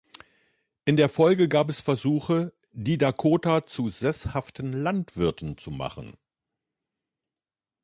In 0.83 0.97
der 0.97 1.09
Folge 1.09 1.47
gab 1.47 1.69
es 1.69 1.79
Versuche, 1.79 2.53
die 2.71 2.97
Dakota 2.97 3.67
zu 3.67 3.89
sesshaften 3.89 4.73
Landwirten 4.73 5.59
zu 5.59 5.69
machen. 5.69 6.17